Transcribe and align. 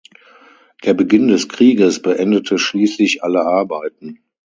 Der 0.83 0.95
Beginn 0.95 1.27
des 1.27 1.47
Krieges 1.47 2.01
beendete 2.01 2.57
schließlich 2.57 3.23
alle 3.23 3.45
Arbeiten. 3.45 4.17